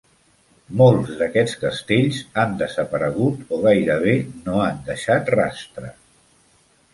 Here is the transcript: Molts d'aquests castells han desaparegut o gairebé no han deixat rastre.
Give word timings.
Molts 0.81 1.09
d'aquests 1.17 1.51
castells 1.63 2.21
han 2.43 2.55
desaparegut 2.61 3.53
o 3.57 3.61
gairebé 3.67 4.17
no 4.49 4.57
han 4.65 4.81
deixat 4.89 5.31
rastre. 5.37 5.93